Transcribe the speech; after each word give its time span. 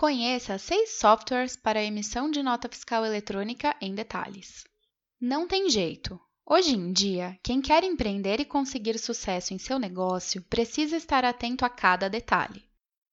Conheça 0.00 0.56
seis 0.56 0.98
softwares 0.98 1.56
para 1.56 1.84
emissão 1.84 2.30
de 2.30 2.42
nota 2.42 2.66
fiscal 2.70 3.04
eletrônica 3.04 3.76
em 3.82 3.94
detalhes. 3.94 4.64
Não 5.20 5.46
tem 5.46 5.68
jeito. 5.68 6.18
Hoje 6.46 6.74
em 6.74 6.90
dia, 6.90 7.38
quem 7.42 7.60
quer 7.60 7.84
empreender 7.84 8.40
e 8.40 8.46
conseguir 8.46 8.98
sucesso 8.98 9.52
em 9.52 9.58
seu 9.58 9.78
negócio 9.78 10.40
precisa 10.48 10.96
estar 10.96 11.22
atento 11.22 11.66
a 11.66 11.68
cada 11.68 12.08
detalhe. 12.08 12.64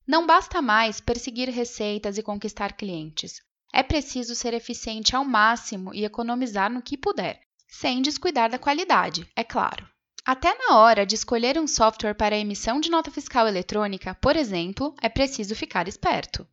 Não 0.08 0.26
basta 0.26 0.62
mais 0.62 1.02
perseguir 1.02 1.50
receitas 1.50 2.18
e 2.18 2.24
conquistar 2.24 2.72
clientes. 2.72 3.42
É 3.74 3.84
preciso 3.84 4.34
ser 4.34 4.54
eficiente 4.54 5.14
ao 5.14 5.26
máximo 5.26 5.94
e 5.94 6.06
economizar 6.06 6.72
no 6.72 6.82
que 6.82 6.96
puder, 6.96 7.42
sem 7.68 8.02
descuidar 8.02 8.50
da 8.50 8.58
qualidade, 8.58 9.30
é 9.36 9.44
claro. 9.44 9.86
Até 10.26 10.58
na 10.58 10.78
hora 10.78 11.06
de 11.06 11.16
escolher 11.16 11.60
um 11.60 11.68
software 11.68 12.16
para 12.16 12.38
emissão 12.38 12.80
de 12.80 12.90
nota 12.90 13.12
fiscal 13.12 13.46
eletrônica, 13.46 14.16
por 14.22 14.38
exemplo, 14.38 14.96
é 15.02 15.10
preciso 15.10 15.54
ficar 15.54 15.90
esperto. 15.90 16.48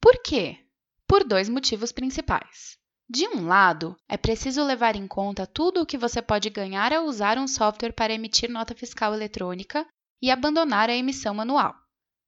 Por 0.00 0.22
quê? 0.22 0.58
Por 1.06 1.24
dois 1.24 1.48
motivos 1.48 1.92
principais. 1.92 2.78
De 3.08 3.26
um 3.26 3.46
lado, 3.46 3.96
é 4.08 4.16
preciso 4.16 4.64
levar 4.64 4.94
em 4.96 5.06
conta 5.06 5.46
tudo 5.46 5.82
o 5.82 5.86
que 5.86 5.98
você 5.98 6.22
pode 6.22 6.48
ganhar 6.48 6.92
ao 6.92 7.04
usar 7.04 7.38
um 7.38 7.48
software 7.48 7.92
para 7.92 8.12
emitir 8.12 8.48
nota 8.48 8.74
fiscal 8.74 9.12
eletrônica 9.12 9.86
e 10.22 10.30
abandonar 10.30 10.88
a 10.88 10.94
emissão 10.94 11.34
manual. 11.34 11.74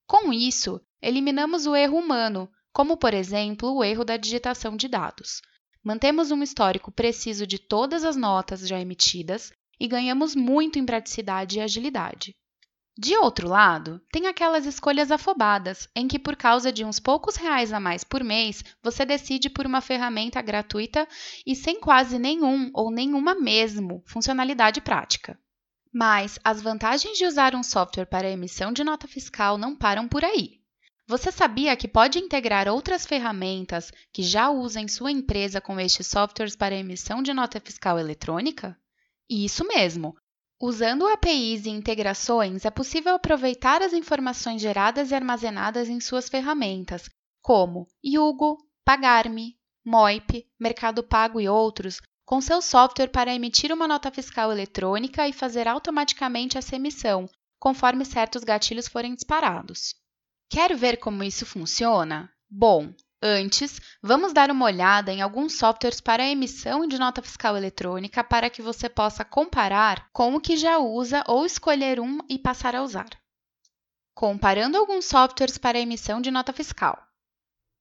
Com 0.05 0.33
isso, 0.33 0.81
eliminamos 1.01 1.65
o 1.65 1.75
erro 1.75 1.97
humano, 1.97 2.49
como 2.73 2.97
por 2.97 3.13
exemplo 3.13 3.73
o 3.73 3.83
erro 3.83 4.03
da 4.03 4.17
digitação 4.17 4.75
de 4.75 4.87
dados. 4.87 5.41
Mantemos 5.81 6.31
um 6.31 6.43
histórico 6.43 6.91
preciso 6.91 7.47
de 7.47 7.57
todas 7.57 8.03
as 8.03 8.15
notas 8.15 8.67
já 8.67 8.79
emitidas 8.79 9.51
e 9.79 9.87
ganhamos 9.87 10.35
muito 10.35 10.77
em 10.77 10.85
praticidade 10.85 11.57
e 11.57 11.61
agilidade. 11.61 12.35
De 12.95 13.17
outro 13.17 13.47
lado, 13.47 13.99
tem 14.11 14.27
aquelas 14.27 14.67
escolhas 14.67 15.11
afobadas, 15.11 15.89
em 15.95 16.07
que 16.07 16.19
por 16.19 16.35
causa 16.35 16.71
de 16.71 16.85
uns 16.85 16.99
poucos 16.99 17.35
reais 17.35 17.73
a 17.73 17.79
mais 17.79 18.03
por 18.03 18.23
mês, 18.23 18.63
você 18.83 19.03
decide 19.03 19.49
por 19.49 19.65
uma 19.65 19.81
ferramenta 19.81 20.39
gratuita 20.43 21.07
e 21.43 21.55
sem 21.55 21.79
quase 21.79 22.19
nenhum 22.19 22.69
ou 22.71 22.91
nenhuma 22.91 23.33
mesmo 23.33 24.03
funcionalidade 24.05 24.79
prática. 24.79 25.39
Mas 25.91 26.37
as 26.43 26.61
vantagens 26.61 27.17
de 27.17 27.25
usar 27.25 27.55
um 27.55 27.63
software 27.63 28.05
para 28.05 28.29
emissão 28.29 28.71
de 28.71 28.83
nota 28.83 29.07
fiscal 29.07 29.57
não 29.57 29.75
param 29.75 30.07
por 30.07 30.23
aí. 30.23 30.59
Você 31.07 31.31
sabia 31.31 31.75
que 31.75 31.87
pode 31.87 32.19
integrar 32.19 32.67
outras 32.67 33.07
ferramentas 33.07 33.91
que 34.11 34.21
já 34.21 34.51
usa 34.51 34.79
em 34.79 34.87
sua 34.87 35.11
empresa 35.11 35.59
com 35.59 35.79
estes 35.79 36.07
softwares 36.07 36.55
para 36.55 36.75
emissão 36.75 37.23
de 37.23 37.33
nota 37.33 37.59
fiscal 37.59 37.97
eletrônica? 37.97 38.77
Isso 39.27 39.67
mesmo! 39.67 40.15
Usando 40.65 41.05
APIs 41.05 41.65
e 41.65 41.69
integrações, 41.69 42.63
é 42.63 42.71
possível 42.71 43.15
aproveitar 43.15 43.81
as 43.81 43.91
informações 43.91 44.61
geradas 44.61 45.11
e 45.11 45.13
armazenadas 45.13 45.89
em 45.89 45.99
suas 45.99 46.29
ferramentas, 46.29 47.09
como 47.41 47.85
Yugo, 48.01 48.57
Pagarme, 48.85 49.57
Moip, 49.85 50.47
Mercado 50.57 51.03
Pago 51.03 51.41
e 51.41 51.49
outros, 51.49 51.99
com 52.25 52.39
seu 52.39 52.61
software 52.61 53.09
para 53.09 53.35
emitir 53.35 53.73
uma 53.73 53.89
nota 53.89 54.09
fiscal 54.09 54.53
eletrônica 54.53 55.27
e 55.27 55.33
fazer 55.33 55.67
automaticamente 55.67 56.57
essa 56.57 56.77
emissão, 56.77 57.29
conforme 57.59 58.05
certos 58.05 58.45
gatilhos 58.45 58.87
forem 58.87 59.13
disparados. 59.13 59.93
Quer 60.49 60.73
ver 60.77 60.95
como 60.95 61.25
isso 61.25 61.45
funciona? 61.45 62.31
Bom, 62.49 62.93
Antes, 63.25 63.79
vamos 64.01 64.33
dar 64.33 64.51
uma 64.51 64.65
olhada 64.65 65.09
em 65.09 65.21
alguns 65.21 65.57
softwares 65.57 66.01
para 66.01 66.27
emissão 66.27 66.85
de 66.85 66.99
nota 66.99 67.21
fiscal 67.21 67.55
eletrônica 67.55 68.21
para 68.21 68.49
que 68.49 68.61
você 68.61 68.89
possa 68.89 69.23
comparar 69.23 70.09
com 70.11 70.35
o 70.35 70.41
que 70.41 70.57
já 70.57 70.77
usa 70.77 71.23
ou 71.25 71.45
escolher 71.45 72.01
um 72.01 72.17
e 72.27 72.37
passar 72.37 72.75
a 72.75 72.83
usar. 72.83 73.07
Comparando 74.13 74.77
alguns 74.77 75.05
softwares 75.05 75.57
para 75.57 75.79
emissão 75.79 76.19
de 76.19 76.29
nota 76.29 76.51
fiscal. 76.51 77.01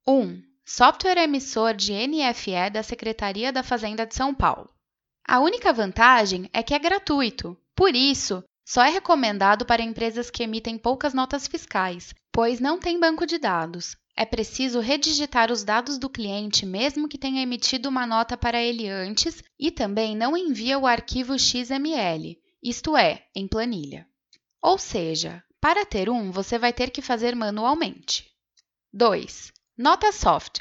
1. 0.07 0.41
Software 0.65 1.19
emissor 1.19 1.75
de 1.75 1.93
NFE 1.93 2.71
da 2.73 2.85
Secretaria 2.85 3.53
da 3.53 3.65
Fazenda 3.65 4.07
de 4.07 4.15
São 4.15 4.33
Paulo. 4.33 4.73
A 5.27 5.41
única 5.41 5.73
vantagem 5.73 6.49
é 6.53 6.63
que 6.63 6.73
é 6.73 6.79
gratuito, 6.79 7.61
por 7.75 7.97
isso, 7.97 8.45
só 8.65 8.85
é 8.85 8.91
recomendado 8.91 9.67
para 9.67 9.83
empresas 9.83 10.31
que 10.31 10.45
emitem 10.45 10.79
poucas 10.79 11.13
notas 11.13 11.49
fiscais, 11.49 12.15
pois 12.31 12.61
não 12.61 12.79
tem 12.79 13.01
banco 13.01 13.27
de 13.27 13.39
dados, 13.39 13.97
é 14.17 14.25
preciso 14.25 14.79
redigitar 14.81 15.51
os 15.51 15.65
dados 15.65 15.99
do 15.99 16.09
cliente 16.09 16.67
mesmo 16.67 17.09
que 17.09 17.19
tenha 17.19 17.43
emitido 17.43 17.89
uma 17.89 18.07
nota 18.07 18.37
para 18.37 18.63
ele 18.63 18.89
antes 18.89 19.43
e 19.59 19.71
também 19.71 20.17
não 20.17 20.37
envia 20.37 20.79
o 20.79 20.87
arquivo 20.87 21.39
XML, 21.39 22.39
isto 22.63 22.97
é, 22.97 23.27
em 23.35 23.49
planilha. 23.49 24.07
Ou 24.61 24.79
seja, 24.79 25.43
para 25.61 25.87
ter 25.87 26.11
um, 26.11 26.31
você 26.31 26.59
vai 26.59 26.73
ter 26.73 26.91
que 26.91 27.01
fazer 27.01 27.35
manualmente. 27.35 28.31
2. 28.93 29.53
NotaSoft. 29.79 30.61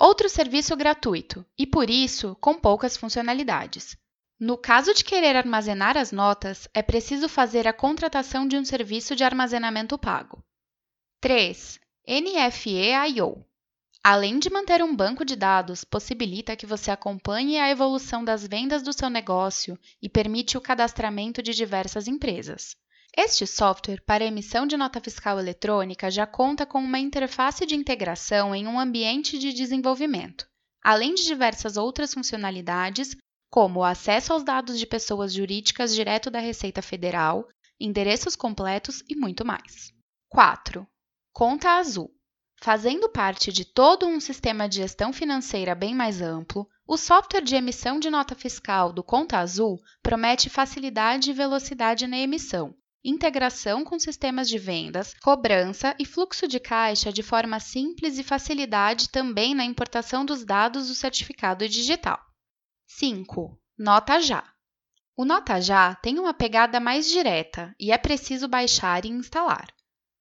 Outro 0.00 0.28
serviço 0.28 0.76
gratuito 0.76 1.44
e, 1.58 1.66
por 1.66 1.90
isso, 1.90 2.36
com 2.40 2.54
poucas 2.54 2.96
funcionalidades. 2.96 3.96
No 4.38 4.56
caso 4.56 4.92
de 4.92 5.04
querer 5.04 5.36
armazenar 5.36 5.96
as 5.96 6.12
notas, 6.12 6.68
é 6.74 6.82
preciso 6.82 7.28
fazer 7.28 7.66
a 7.68 7.72
contratação 7.72 8.46
de 8.46 8.56
um 8.56 8.64
serviço 8.64 9.14
de 9.14 9.24
armazenamento 9.24 9.96
pago. 9.96 10.44
3. 11.20 11.80
NFE.io. 12.06 13.46
Além 14.02 14.38
de 14.38 14.50
manter 14.50 14.82
um 14.82 14.94
banco 14.94 15.24
de 15.24 15.34
dados, 15.34 15.84
possibilita 15.84 16.54
que 16.54 16.66
você 16.66 16.90
acompanhe 16.90 17.58
a 17.58 17.70
evolução 17.70 18.22
das 18.22 18.46
vendas 18.46 18.82
do 18.82 18.92
seu 18.92 19.08
negócio 19.08 19.78
e 20.02 20.08
permite 20.10 20.58
o 20.58 20.60
cadastramento 20.60 21.42
de 21.42 21.54
diversas 21.54 22.06
empresas. 22.06 22.76
Este 23.16 23.46
software 23.46 24.02
para 24.04 24.24
emissão 24.24 24.66
de 24.66 24.76
nota 24.76 25.00
fiscal 25.00 25.38
eletrônica 25.38 26.10
já 26.10 26.26
conta 26.26 26.66
com 26.66 26.78
uma 26.78 26.98
interface 26.98 27.64
de 27.64 27.74
integração 27.74 28.54
em 28.54 28.66
um 28.66 28.78
ambiente 28.78 29.38
de 29.38 29.54
desenvolvimento, 29.54 30.46
além 30.82 31.14
de 31.14 31.24
diversas 31.24 31.78
outras 31.78 32.12
funcionalidades, 32.12 33.16
como 33.50 33.80
o 33.80 33.84
acesso 33.84 34.34
aos 34.34 34.44
dados 34.44 34.78
de 34.78 34.86
pessoas 34.86 35.32
jurídicas 35.32 35.94
direto 35.94 36.30
da 36.30 36.38
Receita 36.38 36.82
Federal, 36.82 37.48
endereços 37.80 38.36
completos 38.36 39.02
e 39.08 39.16
muito 39.16 39.42
mais. 39.42 39.90
4. 40.28 40.86
Conta 41.36 41.78
Azul. 41.78 42.14
Fazendo 42.62 43.08
parte 43.08 43.52
de 43.52 43.64
todo 43.64 44.06
um 44.06 44.20
sistema 44.20 44.68
de 44.68 44.76
gestão 44.76 45.12
financeira 45.12 45.74
bem 45.74 45.92
mais 45.92 46.22
amplo, 46.22 46.64
o 46.86 46.96
software 46.96 47.42
de 47.42 47.56
emissão 47.56 47.98
de 47.98 48.08
nota 48.08 48.36
fiscal 48.36 48.92
do 48.92 49.02
Conta 49.02 49.38
Azul 49.38 49.80
promete 50.00 50.48
facilidade 50.48 51.30
e 51.30 51.34
velocidade 51.34 52.06
na 52.06 52.16
emissão, 52.18 52.72
integração 53.02 53.82
com 53.82 53.98
sistemas 53.98 54.48
de 54.48 54.58
vendas, 54.58 55.12
cobrança 55.14 55.96
e 55.98 56.04
fluxo 56.04 56.46
de 56.46 56.60
caixa 56.60 57.12
de 57.12 57.24
forma 57.24 57.58
simples 57.58 58.16
e 58.16 58.22
facilidade 58.22 59.08
também 59.08 59.56
na 59.56 59.64
importação 59.64 60.24
dos 60.24 60.44
dados 60.44 60.86
do 60.86 60.94
certificado 60.94 61.68
digital. 61.68 62.20
5. 62.86 63.60
Nota 63.76 64.20
Já. 64.20 64.44
O 65.16 65.24
Nota 65.24 65.60
Já 65.60 65.96
tem 65.96 66.16
uma 66.20 66.32
pegada 66.32 66.78
mais 66.78 67.08
direta 67.08 67.74
e 67.76 67.90
é 67.90 67.98
preciso 67.98 68.46
baixar 68.46 69.04
e 69.04 69.08
instalar. 69.08 69.66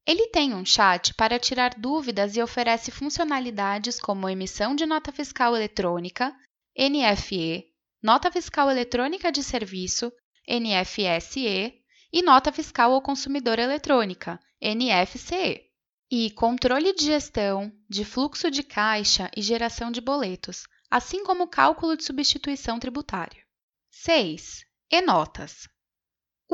Ele 0.05 0.27
tem 0.27 0.53
um 0.53 0.65
chat 0.65 1.13
para 1.13 1.39
tirar 1.39 1.75
dúvidas 1.75 2.35
e 2.35 2.41
oferece 2.41 2.91
funcionalidades 2.91 3.99
como 3.99 4.29
emissão 4.29 4.75
de 4.75 4.85
nota 4.85 5.11
fiscal 5.11 5.55
eletrônica, 5.55 6.35
NFE, 6.77 7.65
nota 8.01 8.29
fiscal 8.29 8.69
eletrônica 8.69 9.31
de 9.31 9.41
serviço, 9.41 10.11
NFSE, 10.47 11.81
e 12.11 12.21
nota 12.21 12.51
fiscal 12.51 12.93
ao 12.93 13.01
consumidor 13.01 13.57
eletrônica, 13.57 14.39
NFCE, 14.61 15.63
e 16.11 16.29
controle 16.31 16.93
de 16.93 17.05
gestão, 17.05 17.71
de 17.89 18.03
fluxo 18.03 18.51
de 18.51 18.61
caixa 18.61 19.31
e 19.35 19.41
geração 19.41 19.89
de 19.89 20.01
boletos, 20.01 20.67
assim 20.91 21.23
como 21.23 21.47
cálculo 21.47 21.97
de 21.97 22.03
substituição 22.03 22.77
tributária. 22.77 23.43
6. 23.89 24.65
E-notas. 24.91 25.67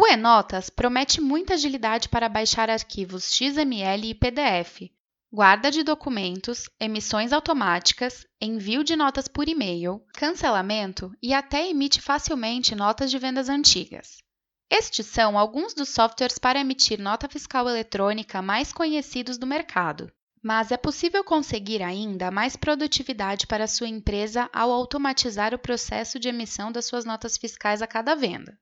O 0.02 0.08
eNotas 0.08 0.70
promete 0.70 1.20
muita 1.20 1.56
agilidade 1.56 2.08
para 2.08 2.30
baixar 2.30 2.70
arquivos 2.70 3.34
XML 3.34 4.10
e 4.10 4.16
PDF, 4.16 4.90
guarda 5.30 5.70
de 5.70 5.84
documentos, 5.84 6.70
emissões 6.80 7.34
automáticas, 7.34 8.26
envio 8.40 8.82
de 8.82 8.96
notas 8.96 9.28
por 9.28 9.50
e-mail, 9.50 10.02
cancelamento 10.14 11.12
e 11.22 11.34
até 11.34 11.68
emite 11.68 12.00
facilmente 12.00 12.74
notas 12.76 13.12
de 13.12 13.20
vendas 13.20 13.50
antigas. 13.50 14.20
Estes 14.72 15.06
são 15.06 15.38
alguns 15.38 15.74
dos 15.74 15.90
softwares 15.90 16.38
para 16.38 16.62
emitir 16.62 16.98
nota 16.98 17.28
fiscal 17.28 17.68
eletrônica 17.68 18.42
mais 18.42 18.72
conhecidos 18.72 19.38
do 19.38 19.46
mercado, 19.46 20.10
mas 20.42 20.72
é 20.72 20.78
possível 20.78 21.26
conseguir 21.26 21.84
ainda 21.84 22.32
mais 22.32 22.56
produtividade 22.56 23.46
para 23.46 23.68
sua 23.68 23.90
empresa 23.90 24.50
ao 24.54 24.72
automatizar 24.72 25.54
o 25.54 25.60
processo 25.60 26.18
de 26.18 26.30
emissão 26.30 26.72
das 26.72 26.86
suas 26.86 27.04
notas 27.04 27.36
fiscais 27.38 27.82
a 27.82 27.88
cada 27.88 28.16
venda. 28.16 28.58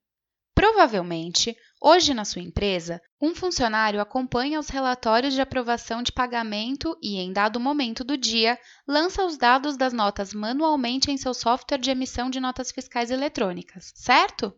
Provavelmente, 0.57 1.55
hoje 1.79 2.15
na 2.15 2.25
sua 2.25 2.41
empresa, 2.41 2.99
um 3.21 3.35
funcionário 3.35 4.01
acompanha 4.01 4.59
os 4.59 4.69
relatórios 4.69 5.35
de 5.35 5.39
aprovação 5.39 6.01
de 6.01 6.11
pagamento 6.11 6.97
e, 6.99 7.17
em 7.19 7.31
dado 7.31 7.59
momento 7.59 8.03
do 8.03 8.17
dia, 8.17 8.57
lança 8.87 9.23
os 9.23 9.37
dados 9.37 9.77
das 9.77 9.93
notas 9.93 10.33
manualmente 10.33 11.11
em 11.11 11.17
seu 11.17 11.31
software 11.31 11.77
de 11.77 11.91
emissão 11.91 12.27
de 12.27 12.39
notas 12.39 12.71
fiscais 12.71 13.11
eletrônicas, 13.11 13.93
certo? 13.93 14.51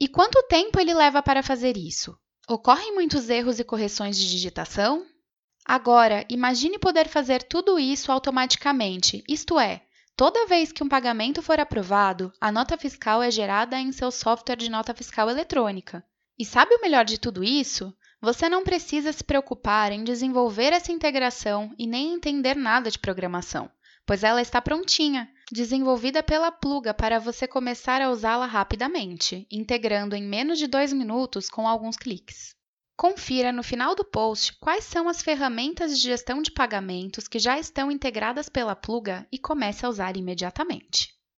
E 0.00 0.08
quanto 0.08 0.42
tempo 0.44 0.80
ele 0.80 0.94
leva 0.94 1.22
para 1.22 1.42
fazer 1.42 1.76
isso? 1.76 2.18
Ocorrem 2.48 2.94
muitos 2.94 3.28
erros 3.28 3.58
e 3.58 3.64
correções 3.64 4.16
de 4.16 4.26
digitação? 4.26 5.04
Agora, 5.62 6.24
imagine 6.30 6.78
poder 6.78 7.06
fazer 7.06 7.42
tudo 7.42 7.78
isso 7.78 8.10
automaticamente, 8.10 9.22
isto 9.28 9.60
é, 9.60 9.83
toda 10.16 10.46
vez 10.46 10.72
que 10.72 10.82
um 10.82 10.88
pagamento 10.88 11.42
for 11.42 11.58
aprovado, 11.58 12.32
a 12.40 12.50
nota 12.50 12.76
fiscal 12.76 13.22
é 13.22 13.30
gerada 13.30 13.78
em 13.78 13.92
seu 13.92 14.10
software 14.10 14.56
de 14.56 14.70
nota 14.70 14.94
fiscal 14.94 15.28
eletrônica. 15.28 16.04
E 16.38 16.44
sabe 16.44 16.74
o 16.74 16.80
melhor 16.80 17.04
de 17.04 17.18
tudo 17.18 17.44
isso? 17.44 17.94
Você 18.20 18.48
não 18.48 18.64
precisa 18.64 19.12
se 19.12 19.22
preocupar 19.22 19.92
em 19.92 20.02
desenvolver 20.02 20.72
essa 20.72 20.90
integração 20.90 21.74
e 21.78 21.86
nem 21.86 22.14
entender 22.14 22.56
nada 22.56 22.90
de 22.90 22.98
programação, 22.98 23.70
pois 24.06 24.24
ela 24.24 24.40
está 24.40 24.62
prontinha, 24.62 25.30
desenvolvida 25.52 26.22
pela 26.22 26.50
Pluga 26.50 26.94
para 26.94 27.18
você 27.18 27.46
começar 27.46 28.00
a 28.00 28.10
usá-la 28.10 28.46
rapidamente, 28.46 29.46
integrando 29.50 30.16
em 30.16 30.22
menos 30.22 30.58
de 30.58 30.66
dois 30.66 30.92
minutos 30.92 31.48
com 31.48 31.68
alguns 31.68 31.96
cliques. 31.96 32.54
Confira 32.96 33.52
no 33.52 33.62
final 33.62 33.94
do 33.94 34.04
post 34.04 34.56
quais 34.58 34.84
são 34.84 35.08
as 35.08 35.22
ferramentas 35.22 35.96
de 35.96 36.04
gestão 36.04 36.40
de 36.40 36.50
pagamentos 36.50 37.28
que 37.28 37.38
já 37.38 37.58
estão 37.58 37.90
integradas 37.90 38.48
pela 38.48 38.76
Pluga 38.76 39.26
e 39.32 39.38
comece 39.38 39.84
a 39.84 39.88
usar 39.88 40.16
imediatamente. 40.16 41.13